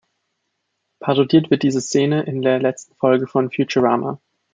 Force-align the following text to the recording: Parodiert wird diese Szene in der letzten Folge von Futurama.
Parodiert 0.99 1.51
wird 1.51 1.61
diese 1.61 1.79
Szene 1.79 2.23
in 2.23 2.41
der 2.41 2.59
letzten 2.59 2.95
Folge 2.95 3.27
von 3.27 3.51
Futurama. 3.51 4.19